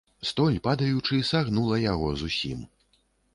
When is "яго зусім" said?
1.93-2.65